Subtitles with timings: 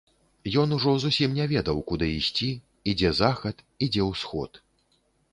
[0.61, 2.49] Ён ужо зусім не ведаў, куды ісці,
[2.91, 4.51] і дзе захад, і дзе ўсход.